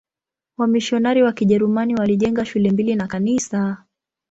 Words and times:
Wamisionari 0.57 1.23
wa 1.23 1.33
Kijerumani 1.33 1.95
walijenga 1.95 2.45
shule 2.45 2.71
mbili 2.71 2.95
na 2.95 3.07
kanisa. 3.07 3.83